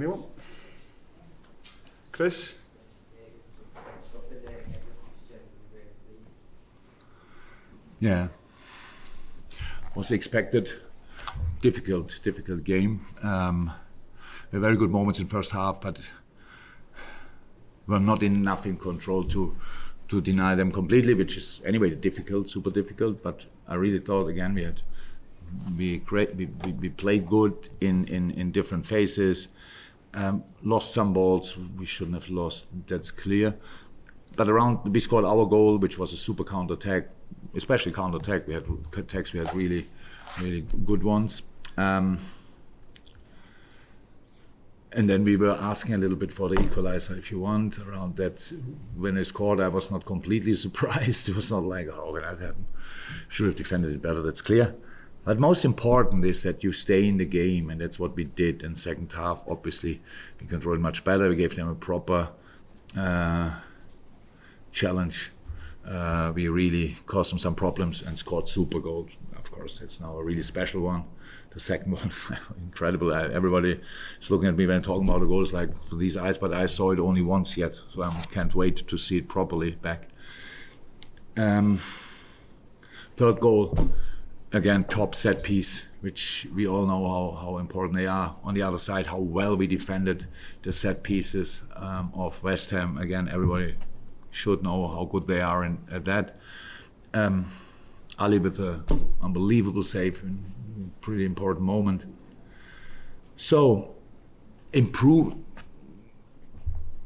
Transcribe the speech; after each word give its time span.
Anyone? 0.00 0.22
Chris? 2.10 2.56
Yeah. 7.98 8.28
Was 9.94 10.10
expected. 10.10 10.72
Difficult, 11.60 12.18
difficult 12.24 12.64
game. 12.64 13.04
Um, 13.22 13.70
we 14.50 14.56
had 14.56 14.62
very 14.62 14.76
good 14.76 14.90
moments 14.90 15.20
in 15.20 15.26
first 15.26 15.52
half, 15.52 15.80
but 15.80 16.00
we 17.86 17.92
were 17.94 18.00
not 18.00 18.22
enough 18.22 18.64
in 18.64 18.76
control 18.76 19.24
to 19.24 19.56
to 20.08 20.20
deny 20.20 20.54
them 20.54 20.72
completely, 20.72 21.14
which 21.14 21.36
is 21.36 21.62
anyway 21.64 21.90
difficult, 21.90 22.48
super 22.48 22.70
difficult. 22.70 23.22
But 23.22 23.46
I 23.68 23.74
really 23.74 24.00
thought 24.00 24.26
again 24.28 24.54
we 24.54 24.64
had 24.64 24.80
we 25.76 25.98
great 25.98 26.34
we, 26.34 26.46
we, 26.64 26.72
we 26.72 26.88
played 26.88 27.26
good 27.28 27.68
in, 27.80 28.04
in, 28.06 28.30
in 28.30 28.52
different 28.52 28.86
phases. 28.86 29.48
Um, 30.14 30.42
lost 30.62 30.94
some 30.94 31.12
balls 31.12 31.56
we 31.78 31.84
shouldn't 31.84 32.14
have 32.14 32.30
lost. 32.30 32.68
That's 32.86 33.10
clear. 33.10 33.54
But 34.34 34.48
around 34.48 34.92
we 34.92 35.00
scored 35.00 35.24
our 35.24 35.44
goal, 35.46 35.76
which 35.78 35.98
was 35.98 36.12
a 36.12 36.16
super 36.16 36.44
counter 36.44 36.74
attack, 36.74 37.08
especially 37.54 37.92
counter 37.92 38.16
attack. 38.16 38.46
We 38.48 38.54
had 38.54 38.64
attacks. 38.96 39.32
We 39.32 39.40
had 39.40 39.54
really, 39.54 39.86
really 40.40 40.64
good 40.86 41.02
ones. 41.02 41.42
Um, 41.80 42.18
and 44.92 45.08
then 45.08 45.22
we 45.24 45.36
were 45.36 45.52
asking 45.52 45.94
a 45.94 45.98
little 45.98 46.16
bit 46.16 46.32
for 46.32 46.48
the 46.48 46.60
equalizer, 46.60 47.14
if 47.16 47.30
you 47.30 47.38
want, 47.38 47.78
around 47.78 48.16
that. 48.16 48.52
When 48.96 49.14
they 49.14 49.24
scored, 49.24 49.60
I 49.60 49.68
was 49.68 49.90
not 49.90 50.04
completely 50.04 50.54
surprised. 50.66 51.28
It 51.28 51.36
was 51.36 51.50
not 51.50 51.64
like, 51.64 51.88
oh, 51.88 52.12
that 52.14 52.24
happened. 52.24 52.66
Should 53.28 53.46
have 53.46 53.56
defended 53.56 53.92
it 53.94 54.02
better. 54.02 54.20
That's 54.22 54.42
clear. 54.42 54.74
But 55.24 55.38
most 55.38 55.64
important 55.64 56.24
is 56.24 56.42
that 56.42 56.64
you 56.64 56.72
stay 56.72 57.06
in 57.06 57.18
the 57.18 57.26
game, 57.26 57.70
and 57.70 57.80
that's 57.80 57.98
what 57.98 58.16
we 58.16 58.24
did 58.24 58.62
in 58.62 58.74
second 58.74 59.12
half. 59.12 59.44
Obviously, 59.46 60.00
we 60.40 60.46
controlled 60.46 60.80
much 60.80 61.04
better. 61.04 61.28
We 61.28 61.36
gave 61.36 61.54
them 61.54 61.68
a 61.68 61.74
proper 61.74 62.30
uh, 62.98 63.50
challenge. 64.72 65.30
Uh, 65.86 66.32
we 66.34 66.48
really 66.48 66.96
caused 67.06 67.30
them 67.30 67.38
some 67.38 67.54
problems 67.54 68.02
and 68.02 68.18
scored 68.18 68.48
super 68.48 68.80
goals. 68.80 69.10
Of 69.36 69.50
course, 69.50 69.80
it's 69.82 70.00
now 70.00 70.16
a 70.16 70.24
really 70.24 70.42
special 70.42 70.82
one. 70.82 71.04
The 71.50 71.60
second 71.60 71.92
one, 71.92 72.12
incredible. 72.58 73.12
I, 73.12 73.24
everybody 73.24 73.80
is 74.20 74.30
looking 74.30 74.48
at 74.48 74.56
me 74.56 74.66
when 74.66 74.76
I'm 74.76 74.82
talking 74.82 75.08
about 75.08 75.20
the 75.20 75.26
goals 75.26 75.52
like 75.52 75.70
for 75.84 75.96
these 75.96 76.16
eyes, 76.16 76.38
but 76.38 76.52
I 76.52 76.66
saw 76.66 76.92
it 76.92 77.00
only 77.00 77.22
once 77.22 77.56
yet, 77.56 77.76
so 77.90 78.02
I 78.02 78.10
can't 78.30 78.54
wait 78.54 78.76
to 78.76 78.96
see 78.96 79.18
it 79.18 79.28
properly 79.28 79.72
back. 79.72 80.08
Um, 81.36 81.80
third 83.16 83.40
goal 83.40 83.76
again, 84.52 84.84
top 84.84 85.14
set 85.14 85.42
piece, 85.42 85.86
which 86.00 86.46
we 86.54 86.66
all 86.66 86.86
know 86.86 87.06
how, 87.06 87.38
how 87.40 87.58
important 87.58 87.96
they 87.96 88.06
are. 88.06 88.36
On 88.42 88.54
the 88.54 88.62
other 88.62 88.78
side, 88.78 89.06
how 89.06 89.18
well 89.18 89.56
we 89.56 89.66
defended 89.66 90.26
the 90.62 90.72
set 90.72 91.02
pieces 91.02 91.62
um, 91.76 92.12
of 92.14 92.42
West 92.42 92.70
Ham. 92.70 92.98
Again, 92.98 93.28
everybody 93.28 93.76
should 94.30 94.62
know 94.62 94.86
how 94.88 95.04
good 95.04 95.26
they 95.26 95.40
are 95.40 95.64
in, 95.64 95.78
at 95.90 96.04
that. 96.04 96.36
Um, 97.12 97.46
Ali 98.18 98.38
with 98.38 98.58
an 98.58 98.84
unbelievable 99.22 99.82
save, 99.82 100.22
pretty 101.00 101.24
important 101.24 101.64
moment. 101.64 102.04
So, 103.36 103.94
improve 104.72 105.34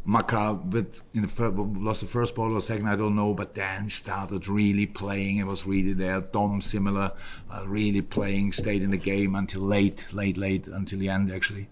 Maka 0.05 0.53
with 0.53 1.01
in 1.15 1.23
the 1.23 1.29
first, 1.29 1.57
lost 1.57 2.01
the 2.03 2.07
first 2.07 2.35
ball 2.35 2.55
or 2.55 2.61
second, 2.61 2.89
I 2.89 2.97
don't 2.97 3.17
know, 3.17 3.33
but 3.33 3.55
then 3.55 3.89
started 3.89 4.47
really 4.49 4.87
playing. 4.87 5.39
It 5.39 5.47
was 5.47 5.67
really 5.67 5.95
there. 5.95 6.21
Dom 6.21 6.61
similar, 6.61 7.13
uh, 7.51 7.65
really 7.67 8.03
playing, 8.03 8.53
stayed 8.53 8.83
in 8.83 8.91
the 8.91 8.99
game 8.99 9.35
until 9.35 9.63
late, 9.63 10.13
late, 10.13 10.37
late, 10.37 10.67
until 10.67 10.99
the 10.99 11.09
end 11.09 11.33
actually. 11.33 11.69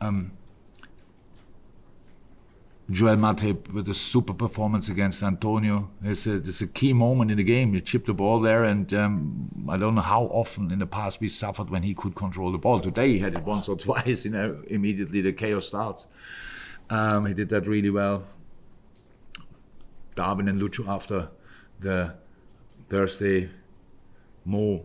Um, 0.00 0.32
Joel 2.90 3.16
Matip 3.16 3.72
with 3.72 3.88
a 3.88 3.94
super 3.94 4.34
performance 4.34 4.88
against 4.88 5.22
Antonio. 5.22 5.90
It's 6.02 6.26
a, 6.26 6.36
it's 6.36 6.60
a 6.60 6.66
key 6.66 6.92
moment 6.92 7.30
in 7.30 7.36
the 7.36 7.44
game. 7.44 7.72
He 7.72 7.80
chipped 7.80 8.06
the 8.06 8.14
ball 8.14 8.40
there, 8.40 8.64
and 8.64 8.92
um, 8.94 9.66
I 9.68 9.76
don't 9.76 9.94
know 9.94 10.00
how 10.00 10.24
often 10.24 10.72
in 10.72 10.80
the 10.80 10.86
past 10.86 11.20
we 11.20 11.28
suffered 11.28 11.70
when 11.70 11.84
he 11.84 11.94
could 11.94 12.16
control 12.16 12.50
the 12.50 12.58
ball. 12.58 12.80
Today 12.80 13.08
he 13.08 13.18
had 13.20 13.38
it 13.38 13.44
once 13.44 13.68
or 13.68 13.76
twice. 13.86 14.24
You 14.24 14.32
know, 14.32 14.62
immediately 14.66 15.20
the 15.20 15.32
chaos 15.32 15.66
starts. 15.66 16.08
Um, 16.88 17.26
he 17.26 17.34
did 17.34 17.48
that 17.50 17.68
really 17.68 17.90
well. 17.90 18.24
Darwin 20.16 20.48
and 20.48 20.60
Lucho 20.60 20.88
after 20.88 21.30
the 21.78 22.14
Thursday, 22.88 23.50
more 24.44 24.82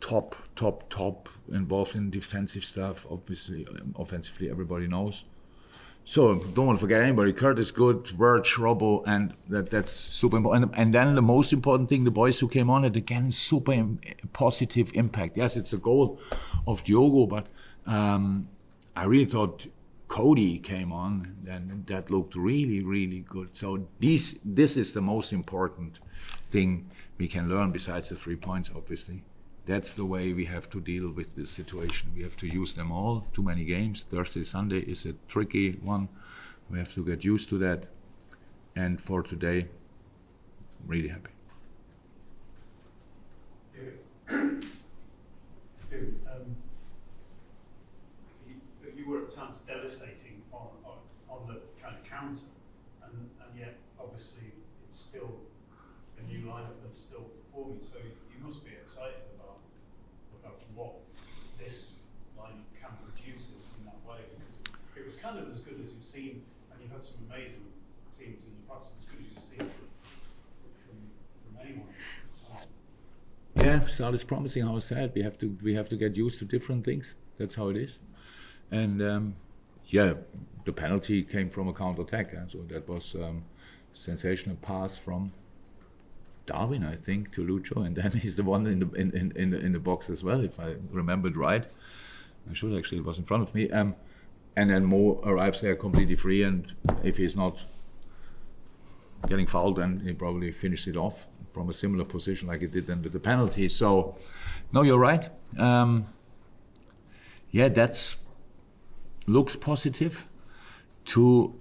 top, 0.00 0.34
top, 0.56 0.90
top 0.90 1.28
involved 1.52 1.94
in 1.94 2.10
defensive 2.10 2.64
stuff. 2.64 3.06
Obviously, 3.08 3.66
um, 3.68 3.94
offensively, 3.96 4.50
everybody 4.50 4.88
knows. 4.88 5.24
So 6.10 6.36
don't 6.36 6.66
want 6.66 6.78
to 6.78 6.80
forget 6.80 7.02
anybody. 7.02 7.34
Curtis 7.34 7.70
Good, 7.70 8.08
Verge, 8.08 8.54
Robbo, 8.54 9.02
and 9.06 9.34
that, 9.50 9.68
that's 9.68 9.90
super 9.90 10.38
important. 10.38 10.64
And, 10.64 10.80
and, 10.80 10.94
then 10.94 11.14
the 11.14 11.20
most 11.20 11.52
important 11.52 11.90
thing, 11.90 12.04
the 12.04 12.10
boys 12.10 12.40
who 12.40 12.48
came 12.48 12.70
on 12.70 12.86
it 12.86 12.96
again, 12.96 13.30
super 13.30 13.72
Im- 13.72 14.00
positive 14.32 14.90
impact. 14.94 15.36
Yes, 15.36 15.54
it's 15.54 15.74
a 15.74 15.76
goal 15.76 16.18
of 16.66 16.82
Diogo, 16.82 17.26
but 17.26 17.48
um, 17.86 18.48
I 18.96 19.04
really 19.04 19.26
thought 19.26 19.66
Cody 20.08 20.58
came 20.60 20.92
on, 20.94 21.36
and 21.46 21.86
that 21.88 22.10
looked 22.10 22.34
really, 22.34 22.82
really 22.82 23.20
good. 23.28 23.54
So 23.54 23.86
these, 24.00 24.36
this 24.42 24.78
is 24.78 24.94
the 24.94 25.02
most 25.02 25.34
important 25.34 25.98
thing 26.48 26.90
we 27.18 27.28
can 27.28 27.50
learn 27.50 27.70
besides 27.70 28.08
the 28.08 28.16
three 28.16 28.36
points, 28.36 28.70
obviously. 28.74 29.24
That's 29.68 29.92
the 29.92 30.06
way 30.06 30.32
we 30.32 30.46
have 30.46 30.70
to 30.70 30.80
deal 30.80 31.10
with 31.10 31.36
this 31.36 31.50
situation. 31.50 32.08
We 32.16 32.22
have 32.22 32.38
to 32.38 32.46
use 32.46 32.72
them 32.72 32.90
all. 32.90 33.26
Too 33.34 33.42
many 33.42 33.66
games. 33.66 34.02
Thursday, 34.02 34.42
Sunday 34.42 34.78
is 34.78 35.04
a 35.04 35.12
tricky 35.28 35.72
one. 35.72 36.08
We 36.70 36.78
have 36.78 36.94
to 36.94 37.04
get 37.04 37.22
used 37.22 37.50
to 37.50 37.58
that. 37.58 37.84
And 38.74 38.98
for 38.98 39.22
today, 39.22 39.68
I'm 40.80 40.88
really 40.88 41.08
happy. 41.08 41.32
Um, 45.90 46.54
you 48.96 49.08
were 49.08 49.22
at 49.22 49.28
times 49.30 49.60
devastating 49.66 50.42
on, 50.52 50.68
on 50.84 50.98
on 51.28 51.46
the 51.48 51.60
kind 51.82 51.96
of 51.96 52.04
counter, 52.04 52.46
and, 53.02 53.12
and 53.42 53.58
yet 53.58 53.74
obviously 53.98 54.52
it's 54.86 55.00
still 55.00 55.40
a 56.18 56.22
new 56.30 56.46
lineup 56.46 56.76
that's 56.84 57.00
still 57.00 57.26
forming. 57.52 57.80
So 57.80 57.98
you 57.98 58.44
must 58.44 58.64
be 58.64 58.72
excited 58.72 59.28
this 61.68 61.96
lineup 62.40 62.64
can 62.80 62.88
produce 63.04 63.50
it 63.50 63.60
in 63.78 63.84
that 63.84 64.00
way 64.08 64.20
because 64.32 64.56
it 64.96 65.04
was 65.04 65.16
kind 65.16 65.38
of 65.38 65.50
as 65.50 65.58
good 65.58 65.74
as 65.84 65.92
you've 65.92 66.02
seen, 66.02 66.42
and 66.72 66.80
you've 66.80 66.90
had 66.90 67.04
some 67.04 67.16
amazing 67.28 67.66
teams 68.18 68.44
in 68.44 68.52
the 68.56 68.72
past, 68.72 68.92
as 68.98 69.04
good 69.04 69.20
as 69.20 69.26
you've 69.34 69.44
seen 69.44 69.58
from, 69.58 70.96
from 71.44 71.66
anyone. 71.66 71.88
Yeah, 73.54 73.84
start 73.86 74.14
is 74.14 74.24
promising. 74.24 74.64
How 74.64 74.76
I 74.76 74.78
said, 74.78 75.12
we 75.14 75.22
have 75.22 75.38
to 75.40 75.58
we 75.62 75.74
have 75.74 75.90
to 75.90 75.96
get 75.96 76.16
used 76.16 76.38
to 76.38 76.46
different 76.46 76.86
things. 76.86 77.14
That's 77.36 77.54
how 77.54 77.68
it 77.68 77.76
is, 77.76 77.98
and 78.70 79.02
um, 79.02 79.34
yeah, 79.86 80.14
the 80.64 80.72
penalty 80.72 81.22
came 81.22 81.50
from 81.50 81.68
a 81.68 81.74
counter 81.74 82.00
attack. 82.00 82.32
And 82.32 82.50
so 82.50 82.58
that 82.68 82.88
was 82.88 83.14
um, 83.14 83.44
sensational 83.92 84.56
pass 84.56 84.96
from 84.96 85.32
Darwin, 86.48 86.82
I 86.82 86.96
think, 86.96 87.30
to 87.32 87.42
Lucho, 87.44 87.86
and 87.86 87.94
then 87.94 88.12
he's 88.22 88.36
the 88.38 88.42
one 88.42 88.66
in 88.66 88.80
the 88.80 88.90
in, 88.92 89.16
in, 89.16 89.32
in, 89.36 89.50
the, 89.50 89.58
in 89.60 89.72
the 89.72 89.78
box 89.78 90.10
as 90.10 90.24
well, 90.24 90.42
if 90.42 90.58
I 90.58 90.76
remembered 90.90 91.36
right. 91.36 91.66
I 92.50 92.54
should 92.54 92.76
actually 92.76 92.98
it 92.98 93.04
was 93.04 93.18
in 93.18 93.24
front 93.24 93.42
of 93.42 93.54
me. 93.54 93.70
Um, 93.70 93.94
and 94.56 94.70
then 94.70 94.86
Mo 94.86 95.20
arrives 95.24 95.60
there 95.60 95.76
completely 95.76 96.16
free, 96.16 96.42
and 96.42 96.72
if 97.04 97.18
he's 97.18 97.36
not 97.36 97.62
getting 99.28 99.46
fouled, 99.46 99.76
then 99.76 100.00
he 100.00 100.12
probably 100.12 100.50
finishes 100.50 100.88
it 100.88 100.96
off 100.96 101.26
from 101.52 101.68
a 101.68 101.74
similar 101.74 102.04
position 102.04 102.48
like 102.48 102.60
he 102.60 102.66
did 102.66 102.86
then 102.86 103.02
with 103.02 103.12
the 103.12 103.20
penalty. 103.20 103.68
So, 103.68 104.16
no, 104.72 104.82
you're 104.82 104.98
right. 104.98 105.28
Um, 105.58 106.06
yeah, 107.50 107.68
that's 107.68 108.16
looks 109.26 109.56
positive. 109.56 110.26
To 111.06 111.54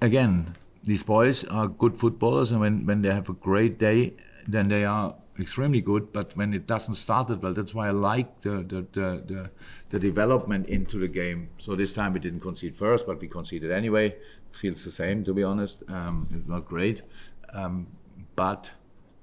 again, 0.00 0.56
these 0.88 1.02
boys 1.02 1.44
are 1.44 1.68
good 1.68 1.98
footballers, 1.98 2.50
and 2.50 2.60
when, 2.60 2.86
when 2.86 3.02
they 3.02 3.12
have 3.12 3.28
a 3.28 3.34
great 3.34 3.78
day, 3.78 4.14
then 4.46 4.68
they 4.68 4.86
are 4.86 5.14
extremely 5.38 5.82
good. 5.82 6.12
But 6.14 6.34
when 6.34 6.54
it 6.54 6.66
doesn't 6.66 6.94
start 6.94 7.28
it 7.28 7.42
well, 7.42 7.52
that's 7.52 7.74
why 7.74 7.88
I 7.88 7.90
like 7.90 8.40
the 8.40 8.56
the, 8.72 8.86
the, 8.92 9.22
the, 9.26 9.50
the 9.90 9.98
development 9.98 10.66
into 10.66 10.98
the 10.98 11.06
game. 11.06 11.50
So 11.58 11.76
this 11.76 11.92
time 11.92 12.14
we 12.14 12.20
didn't 12.20 12.40
concede 12.40 12.74
first, 12.74 13.06
but 13.06 13.20
we 13.20 13.28
conceded 13.28 13.70
anyway. 13.70 14.16
Feels 14.52 14.82
the 14.82 14.90
same, 14.90 15.24
to 15.24 15.34
be 15.34 15.42
honest. 15.42 15.82
Um, 15.88 16.26
it's 16.34 16.48
not 16.48 16.64
great, 16.64 17.02
um, 17.52 17.88
but 18.34 18.72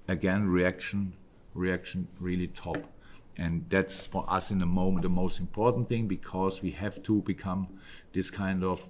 again, 0.07 0.47
reaction, 0.47 1.13
reaction 1.55 2.07
really 2.19 2.47
top. 2.47 2.77
And 3.37 3.65
that's 3.69 4.05
for 4.07 4.23
us 4.29 4.51
in 4.51 4.59
the 4.59 4.67
moment 4.67 5.01
the 5.01 5.09
most 5.09 5.39
important 5.39 5.89
thing 5.89 6.07
because 6.07 6.61
we 6.61 6.71
have 6.71 7.01
to 7.03 7.21
become 7.23 7.67
this 8.13 8.29
kind 8.29 8.63
of 8.63 8.89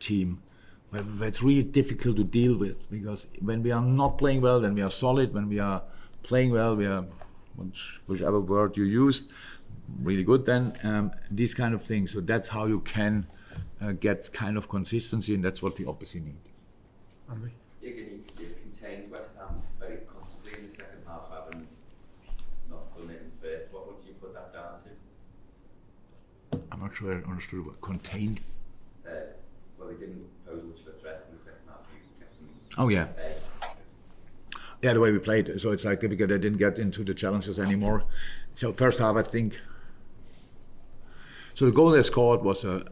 team 0.00 0.42
where 0.90 1.28
it's 1.28 1.42
really 1.42 1.62
difficult 1.62 2.16
to 2.16 2.24
deal 2.24 2.56
with 2.56 2.90
because 2.90 3.26
when 3.40 3.62
we 3.62 3.70
are 3.70 3.82
not 3.82 4.18
playing 4.18 4.40
well, 4.40 4.60
then 4.60 4.74
we 4.74 4.82
are 4.82 4.90
solid. 4.90 5.34
When 5.34 5.48
we 5.48 5.58
are 5.58 5.82
playing 6.22 6.52
well, 6.52 6.76
we 6.76 6.86
are, 6.86 7.04
whichever 8.06 8.40
word 8.40 8.76
you 8.76 8.84
used, 8.84 9.30
really 10.02 10.24
good 10.24 10.46
then. 10.46 10.78
Um, 10.82 11.12
these 11.30 11.54
kind 11.54 11.74
of 11.74 11.82
things. 11.82 12.12
So 12.12 12.20
that's 12.20 12.48
how 12.48 12.66
you 12.66 12.80
can 12.80 13.26
uh, 13.82 13.92
get 13.92 14.30
kind 14.32 14.56
of 14.56 14.68
consistency, 14.68 15.34
and 15.34 15.44
that's 15.44 15.62
what 15.62 15.78
we 15.78 15.84
obviously 15.84 16.20
need. 16.20 16.40
Andy? 17.30 17.52
I'm 26.78 26.84
not 26.84 26.94
sure 26.94 27.12
I 27.12 27.28
understood 27.28 27.66
what 27.66 27.80
contained. 27.80 28.40
Uh, 29.04 29.10
well, 29.76 29.88
he 29.88 29.96
didn't 29.96 30.24
pose 30.46 30.62
much 30.62 30.80
of 30.86 30.94
a 30.94 30.98
threat 31.00 31.26
in 31.28 31.36
the 31.36 31.42
second 31.42 31.66
half. 31.66 31.82
Oh 32.78 32.88
yeah. 32.88 33.08
Yeah, 34.80 34.92
the 34.92 35.00
way 35.00 35.10
we 35.10 35.18
played. 35.18 35.60
So 35.60 35.72
it's 35.72 35.84
like 35.84 36.00
because 36.00 36.28
they 36.28 36.38
didn't 36.38 36.58
get 36.58 36.78
into 36.78 37.02
the 37.04 37.12
challenges 37.12 37.58
anymore. 37.58 38.04
So 38.54 38.72
first 38.72 39.00
half, 39.00 39.16
I 39.16 39.22
think. 39.22 39.60
So 41.54 41.66
the 41.66 41.72
goal 41.72 41.90
they 41.90 42.04
scored 42.04 42.42
was 42.42 42.64
a, 42.64 42.84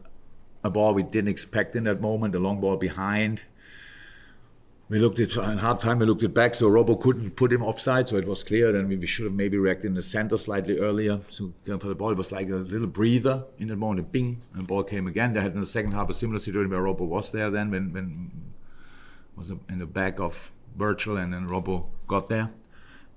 a 0.63 0.69
ball 0.69 0.93
we 0.93 1.03
didn't 1.03 1.29
expect 1.29 1.75
in 1.75 1.85
that 1.85 2.01
moment, 2.01 2.35
a 2.35 2.39
long 2.39 2.59
ball 2.59 2.75
behind 2.75 3.43
we 4.89 4.99
looked 4.99 5.19
at 5.19 5.35
it 5.35 5.37
in 5.37 5.57
half 5.57 5.81
time 5.81 5.99
we 5.99 6.05
looked 6.05 6.23
it 6.23 6.33
back 6.33 6.55
so 6.55 6.69
Robbo 6.69 6.99
couldn't 6.99 7.31
put 7.31 7.51
him 7.51 7.63
offside 7.63 8.07
so 8.07 8.15
it 8.15 8.25
was 8.25 8.43
clear 8.43 8.71
then 8.71 8.87
we 8.87 9.05
should 9.05 9.25
have 9.25 9.33
maybe 9.33 9.57
reacted 9.57 9.87
in 9.87 9.95
the 9.95 10.01
center 10.01 10.37
slightly 10.37 10.77
earlier 10.79 11.19
so 11.29 11.51
for 11.65 11.87
the 11.87 11.95
ball 11.95 12.11
it 12.11 12.17
was 12.17 12.31
like 12.31 12.49
a 12.49 12.55
little 12.55 12.87
breather 12.87 13.43
in 13.57 13.67
that 13.67 13.75
moment 13.75 14.11
bing 14.11 14.41
and 14.53 14.63
the 14.63 14.67
ball 14.67 14.83
came 14.83 15.07
again 15.07 15.33
they 15.33 15.41
had 15.41 15.53
in 15.53 15.59
the 15.59 15.65
second 15.65 15.91
half 15.91 16.09
a 16.09 16.13
similar 16.13 16.39
situation 16.39 16.71
where 16.71 16.81
Robbo 16.81 17.01
was 17.01 17.31
there 17.31 17.49
then 17.49 17.69
when 17.69 17.91
when 17.91 18.31
was 19.37 19.51
in 19.51 19.79
the 19.79 19.85
back 19.85 20.19
of 20.19 20.51
Virgil 20.75 21.17
and 21.17 21.33
then 21.33 21.47
Robbo 21.47 21.85
got 22.07 22.27
there 22.27 22.51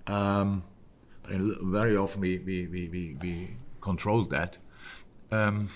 um, 0.07 0.63
but 1.23 1.33
very 1.63 1.97
often 1.97 2.21
we 2.21 2.39
we, 2.39 2.67
we, 2.67 2.89
we, 2.89 3.17
we 3.21 3.51
controlled 3.81 4.31
that 4.31 4.59
um, 5.31 5.69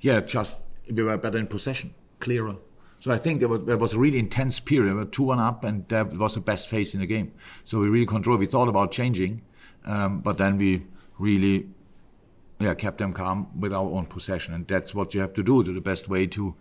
yeah 0.00 0.20
just 0.20 0.58
we 0.90 1.02
were 1.02 1.16
better 1.16 1.38
in 1.38 1.46
possession 1.46 1.94
clearer 2.20 2.56
so 3.00 3.12
I 3.12 3.18
think 3.18 3.38
there 3.40 3.48
was, 3.48 3.64
there 3.64 3.76
was 3.76 3.94
a 3.94 3.98
really 3.98 4.18
intense 4.18 4.58
period. 4.58 4.92
We 4.92 4.98
were 4.98 5.04
2 5.04 5.22
1 5.22 5.38
up, 5.38 5.64
and 5.64 5.86
that 5.88 6.14
was 6.14 6.34
the 6.34 6.40
best 6.40 6.68
phase 6.68 6.94
in 6.94 7.00
the 7.00 7.06
game. 7.06 7.32
So 7.64 7.78
we 7.78 7.88
really 7.88 8.06
controlled. 8.06 8.40
We 8.40 8.46
thought 8.46 8.68
about 8.68 8.90
changing, 8.90 9.42
um, 9.84 10.20
but 10.20 10.38
then 10.38 10.58
we 10.58 10.84
really 11.18 11.68
yeah, 12.58 12.74
kept 12.74 12.98
them 12.98 13.12
calm 13.12 13.48
with 13.58 13.72
our 13.72 13.88
own 13.88 14.06
possession. 14.06 14.54
And 14.54 14.66
that's 14.66 14.94
what 14.94 15.14
you 15.14 15.20
have 15.20 15.32
to 15.34 15.42
do. 15.42 15.62
The 15.62 15.80
best 15.80 16.08
way 16.08 16.26
to 16.28 16.56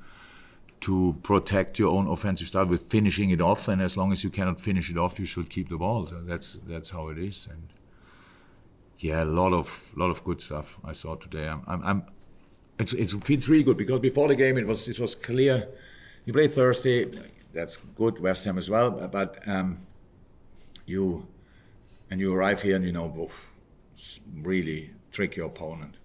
to 0.81 1.15
protect 1.23 1.79
your 1.79 1.89
own 1.89 2.07
offensive 2.07 2.47
style 2.47 2.65
with 2.65 2.83
finishing 2.83 3.31
it 3.31 3.41
off. 3.41 3.67
And 3.67 3.81
as 3.81 3.97
long 3.97 4.11
as 4.11 4.23
you 4.23 4.29
cannot 4.29 4.59
finish 4.59 4.89
it 4.89 4.97
off, 4.97 5.19
you 5.19 5.25
should 5.25 5.49
keep 5.49 5.69
the 5.69 5.77
ball. 5.77 6.05
So 6.05 6.21
that's 6.21 6.59
that's 6.67 6.89
how 6.89 7.09
it 7.09 7.17
is. 7.17 7.47
And 7.49 7.67
yeah, 8.99 9.23
a 9.23 9.25
lot 9.25 9.53
of 9.53 9.91
lot 9.95 10.09
of 10.09 10.23
good 10.23 10.41
stuff 10.41 10.79
I 10.83 10.93
saw 10.93 11.15
today. 11.15 11.47
I'm, 11.47 11.63
I'm, 11.67 11.83
I'm 11.83 12.03
it's, 12.79 12.93
it 12.93 13.09
feels 13.23 13.49
really 13.49 13.63
good 13.63 13.77
because 13.77 13.99
before 13.99 14.27
the 14.27 14.35
game 14.35 14.57
it 14.57 14.67
was 14.67 14.87
it 14.87 14.99
was 14.99 15.15
clear 15.15 15.67
you 16.25 16.33
play 16.33 16.47
Thursday, 16.47 17.09
that's 17.53 17.77
good, 17.95 18.19
West 18.19 18.43
Ham 18.45 18.57
as 18.57 18.69
well, 18.69 18.91
but 18.91 19.39
um, 19.47 19.79
you 20.85 21.25
and 22.09 22.19
you 22.19 22.33
arrive 22.33 22.61
here 22.61 22.75
and 22.75 22.85
you 22.85 22.91
know, 22.91 23.29
really 24.41 24.91
tricky 25.11 25.41
opponent. 25.41 25.96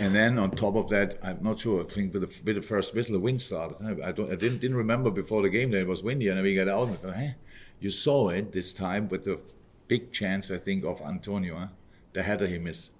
And 0.00 0.14
then 0.14 0.38
on 0.38 0.52
top 0.52 0.76
of 0.76 0.88
that, 0.90 1.18
I'm 1.22 1.42
not 1.42 1.58
sure. 1.58 1.82
I 1.82 1.84
think 1.84 2.14
with 2.14 2.22
the, 2.22 2.40
with 2.44 2.56
the 2.56 2.62
first 2.62 2.94
whistle, 2.94 3.14
the 3.14 3.20
wind 3.20 3.42
started. 3.42 4.00
I, 4.02 4.12
don't, 4.12 4.30
I 4.30 4.36
didn't, 4.36 4.58
didn't 4.58 4.76
remember 4.76 5.10
before 5.10 5.42
the 5.42 5.48
game 5.48 5.70
that 5.72 5.80
it 5.80 5.86
was 5.86 6.02
windy, 6.02 6.28
and 6.28 6.40
we 6.40 6.54
got 6.54 6.68
out. 6.68 6.88
And 6.88 6.98
thought, 6.98 7.16
hey, 7.16 7.34
you 7.80 7.90
saw 7.90 8.28
it 8.28 8.52
this 8.52 8.72
time 8.72 9.08
with 9.08 9.24
the 9.24 9.40
big 9.88 10.12
chance, 10.12 10.50
I 10.50 10.58
think, 10.58 10.84
of 10.84 11.00
Antonio, 11.00 11.58
huh? 11.58 11.66
the 12.12 12.22
header 12.22 12.46
he 12.46 12.58
missed. 12.58 12.90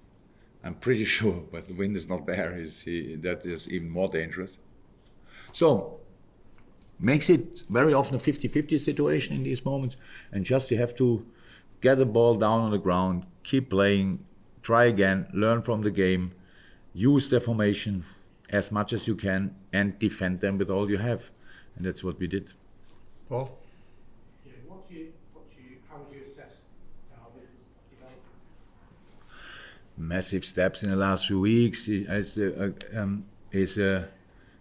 I'm 0.64 0.74
pretty 0.74 1.04
sure, 1.16 1.44
but 1.52 1.68
the 1.68 1.74
wind 1.74 1.96
is 1.96 2.08
not 2.08 2.26
there. 2.26 2.54
He, 2.54 3.16
that 3.16 3.46
is 3.46 3.68
even 3.68 3.90
more 3.90 4.08
dangerous. 4.08 4.58
So 5.52 6.00
makes 6.98 7.30
it 7.30 7.62
very 7.70 7.94
often 7.94 8.16
a 8.16 8.18
50-50 8.18 8.80
situation 8.80 9.36
in 9.36 9.44
these 9.44 9.64
moments 9.64 9.96
and 10.32 10.44
just 10.44 10.70
you 10.70 10.78
have 10.78 10.96
to 10.96 11.24
get 11.80 11.96
the 11.96 12.04
ball 12.04 12.34
down 12.34 12.60
on 12.60 12.70
the 12.72 12.78
ground 12.78 13.24
keep 13.44 13.70
playing 13.70 14.18
try 14.62 14.84
again 14.84 15.28
learn 15.32 15.62
from 15.62 15.82
the 15.82 15.90
game 15.92 16.32
use 16.92 17.28
their 17.28 17.40
formation 17.40 18.04
as 18.50 18.72
much 18.72 18.92
as 18.92 19.06
you 19.06 19.14
can 19.14 19.54
and 19.72 19.98
defend 19.98 20.40
them 20.40 20.58
with 20.58 20.70
all 20.70 20.90
you 20.90 20.98
have 20.98 21.30
and 21.76 21.84
that's 21.84 22.02
what 22.02 22.18
we 22.18 22.26
did 22.26 22.50
paul 23.28 23.58
yeah, 24.46 24.52
what 24.66 24.88
do 24.88 24.94
you, 24.94 25.12
what 25.32 25.44
do 25.50 25.62
you, 25.62 25.76
how 25.90 25.98
would 25.98 26.14
you 26.14 26.22
assess 26.22 26.62
Darwin's 27.10 27.68
development 27.90 28.22
massive 29.96 30.44
steps 30.44 30.82
in 30.82 30.90
the 30.90 30.96
last 30.96 31.26
few 31.26 31.40
weeks 31.40 31.86
he's 31.86 32.38
a, 32.38 32.72
um, 32.94 33.24
he's 33.52 33.78
a, 33.78 34.08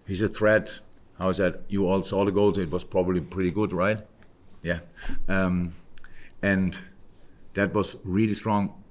he's 0.06 0.22
a 0.22 0.28
threat 0.28 0.80
how 1.18 1.30
is 1.30 1.38
that? 1.38 1.62
You 1.68 1.88
all 1.88 2.04
saw 2.04 2.26
the 2.26 2.32
goals. 2.32 2.58
It 2.58 2.70
was 2.70 2.84
probably 2.84 3.22
pretty 3.22 3.52
good, 3.52 3.74
right? 3.74 4.00
Yeah. 4.62 4.80
Um, 5.28 5.74
and 6.42 6.78
that 7.56 7.74
was 7.74 7.98
really 8.04 8.36
strong. 8.36 8.84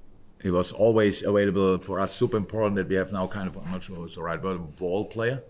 It 0.43 0.51
was 0.51 0.73
always 0.73 1.23
available 1.23 1.79
for 1.79 1.99
us. 1.99 2.15
Super 2.15 2.37
important 2.37 2.77
that 2.77 2.89
we 2.89 2.95
have 2.97 3.13
now 3.13 3.27
kind 3.27 3.49
of, 3.49 3.57
I'm 3.57 3.71
not 3.71 3.83
sure 3.83 4.05
it's 4.05 4.17
the 4.17 4.23
right 4.23 4.43
word, 4.43 4.77
ball 4.77 5.05
player. 5.05 5.43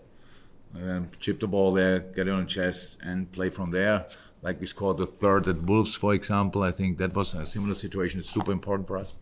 Um, 0.75 1.09
chip 1.19 1.39
the 1.39 1.47
ball 1.47 1.73
there, 1.73 1.99
get 1.99 2.27
it 2.27 2.31
on 2.31 2.41
the 2.41 2.45
chest, 2.45 2.99
and 3.03 3.31
play 3.31 3.49
from 3.49 3.71
there. 3.71 4.05
Like 4.41 4.59
we 4.59 4.67
scored 4.67 4.97
the 4.97 5.05
third 5.05 5.47
at 5.47 5.63
Wolves, 5.63 5.95
for 5.95 6.13
example. 6.13 6.63
I 6.63 6.71
think 6.71 6.97
that 6.99 7.15
was 7.15 7.33
a 7.33 7.45
similar 7.45 7.75
situation. 7.75 8.19
It's 8.19 8.29
super 8.29 8.51
important 8.51 8.87
for 8.87 8.97
us. 8.97 9.15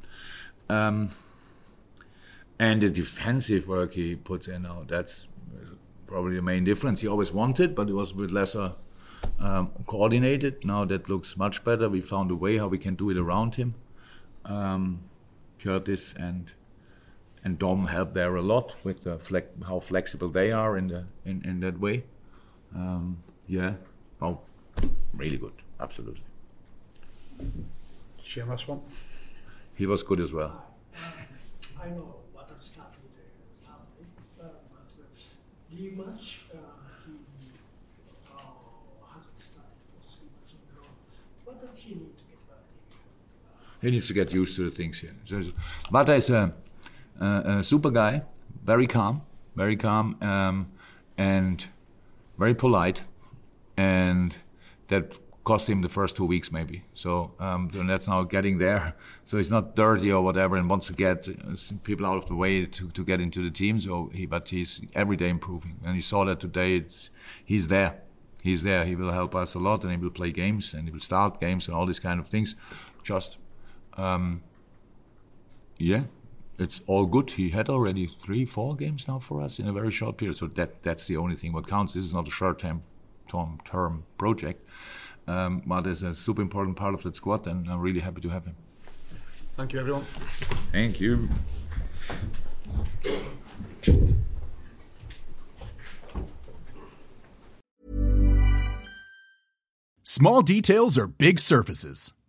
Um, 0.70 1.10
and 2.60 2.82
the 2.82 2.90
defensive 2.90 3.68
work 3.68 3.94
he 3.94 4.16
puts 4.16 4.48
in 4.48 4.64
now, 4.64 4.84
that's 4.88 5.28
probably 6.08 6.36
the 6.36 6.42
main 6.42 6.64
difference. 6.64 7.02
He 7.02 7.08
always 7.08 7.32
wanted, 7.32 7.76
but 7.76 7.90
it 7.90 7.94
was 7.94 8.12
a 8.12 8.16
bit 8.16 8.32
lesser 8.32 8.74
um, 9.40 9.72
coordinated. 9.86 10.64
Now 10.64 10.86
that 10.86 11.10
looks 11.10 11.38
much 11.38 11.64
better. 11.64 11.90
We 11.90 12.02
found 12.02 12.32
a 12.32 12.36
way 12.36 12.58
how 12.58 12.68
we 12.68 12.78
can 12.78 12.96
do 12.96 13.10
it 13.10 13.18
around 13.18 13.56
him. 13.56 13.76
Um, 14.46 15.02
Curtis 15.66 16.14
and 16.14 16.54
and 17.44 17.58
Dom 17.60 17.88
help 17.88 18.14
there 18.14 18.36
a 18.36 18.42
lot 18.42 18.76
with 18.84 19.04
the 19.04 19.18
flex, 19.18 19.48
how 19.68 19.80
flexible 19.80 20.30
they 20.30 20.52
are 20.52 20.78
in 20.78 20.88
the 20.88 21.06
in, 21.26 21.44
in 21.44 21.60
that 21.62 21.80
way. 21.80 22.04
Um, 22.76 23.24
yeah, 23.48 23.74
oh, 24.22 24.40
really 25.14 25.38
good, 25.38 25.54
absolutely. 25.80 26.24
Share 28.24 28.46
last 28.46 28.68
one. 28.68 28.82
He 29.76 29.86
was 29.88 30.04
good 30.04 30.20
as 30.20 30.32
well. 30.34 30.66
I 31.82 31.90
know 31.90 32.16
what 32.34 32.50
started 32.64 33.10
uh, 33.14 33.26
Saturday, 33.58 34.10
uh, 34.42 34.46
but 34.72 34.90
uh, 35.02 35.76
Lee 35.76 35.92
much 35.92 36.42
uh, 36.54 36.58
he 37.06 37.52
uh, 38.30 38.46
hasn't 39.14 39.40
started 39.40 39.78
for 39.92 40.02
three 40.10 40.30
months 40.34 40.54
in 40.54 40.62
a 40.70 40.80
row. 40.80 40.90
What 41.46 41.62
does 41.62 41.78
he 41.78 41.96
need 41.96 42.18
to 42.18 42.24
get 42.30 42.42
back 42.50 42.64
here? 42.90 42.98
He 43.86 43.92
needs 43.92 44.08
to 44.08 44.14
get 44.14 44.34
used 44.34 44.56
to 44.56 44.68
the 44.68 44.76
things 44.76 45.00
here. 45.00 45.14
Wata 45.92 46.18
is 46.18 46.32
a, 46.32 46.52
a, 47.22 47.60
a 47.60 47.64
super 47.64 47.92
guy, 47.92 48.24
very 48.64 48.88
calm, 48.88 49.22
very 49.56 49.76
calm, 49.76 50.18
um, 50.22 50.72
and 51.20 51.64
very 52.40 52.56
polite, 52.56 53.04
and 53.78 54.36
that 54.88 55.14
cost 55.44 55.70
him 55.70 55.84
the 55.84 55.90
first 55.90 56.16
two 56.16 56.26
weeks 56.26 56.52
maybe. 56.52 56.84
So 56.96 57.36
um, 57.40 57.70
that's 57.86 58.08
now 58.08 58.24
getting 58.24 58.58
there. 58.58 58.96
So 59.24 59.38
he's 59.38 59.52
not 59.52 59.76
dirty 59.76 60.12
or 60.12 60.24
whatever, 60.24 60.56
and 60.58 60.68
wants 60.68 60.88
to 60.88 60.94
get 60.94 61.30
uh, 61.30 61.56
people 61.84 62.08
out 62.08 62.18
of 62.18 62.26
the 62.26 62.36
way 62.36 62.66
to, 62.66 62.90
to 62.90 63.04
get 63.04 63.20
into 63.20 63.44
the 63.44 63.52
team. 63.52 63.80
So 63.80 64.10
he, 64.14 64.26
but 64.26 64.50
he's 64.50 64.82
every 64.96 65.16
day 65.16 65.30
improving, 65.30 65.80
and 65.86 65.96
you 65.96 66.02
saw 66.02 66.26
that 66.26 66.40
today. 66.40 66.78
It's 66.78 67.12
he's 67.46 67.68
there. 67.68 68.02
He's 68.42 68.64
there. 68.64 68.84
He 68.86 68.96
will 68.96 69.12
help 69.12 69.36
us 69.36 69.54
a 69.54 69.60
lot, 69.60 69.84
and 69.84 69.92
he 69.92 69.98
will 69.98 70.10
play 70.10 70.32
games, 70.32 70.74
and 70.74 70.88
he 70.88 70.92
will 70.92 71.00
start 71.00 71.40
games, 71.40 71.68
and 71.68 71.78
all 71.78 71.86
these 71.86 72.00
kind 72.00 72.20
of 72.20 72.28
things. 72.28 72.56
Just, 73.04 73.38
um, 73.98 74.42
yeah, 75.78 76.04
it's 76.58 76.82
all 76.88 77.06
good. 77.06 77.32
He 77.32 77.50
had 77.50 77.70
already 77.70 78.08
three, 78.08 78.46
four 78.46 78.76
games 78.76 79.08
now 79.08 79.20
for 79.20 79.42
us 79.42 79.60
in 79.60 79.68
a 79.68 79.74
very 79.74 79.92
short 79.92 80.18
period. 80.18 80.38
So 80.38 80.48
that 80.48 80.84
that's 80.84 81.08
the 81.08 81.18
only 81.18 81.36
thing 81.36 81.54
what 81.54 81.68
counts. 81.68 81.94
This 81.94 82.06
is 82.06 82.14
not 82.14 82.28
a 82.28 82.32
short 82.32 82.60
term 82.60 82.82
term, 83.28 83.60
term 83.66 84.06
project. 84.18 84.68
Um, 85.28 85.64
but 85.66 85.88
is 85.88 86.04
a 86.04 86.14
super 86.14 86.44
important 86.44 86.78
part 86.78 86.94
of 86.94 87.02
that 87.02 87.16
squad, 87.16 87.48
and 87.48 87.68
I'm 87.68 87.80
really 87.80 88.00
happy 88.00 88.22
to 88.22 88.30
have 88.30 88.46
him. 88.46 88.56
Thank 89.56 89.74
you, 89.74 89.80
everyone. 89.80 90.04
Thank 90.72 91.00
you. 91.00 91.30
Small 100.04 100.42
details 100.44 100.98
are 100.98 101.08
big 101.08 101.40
surfaces. 101.40 102.14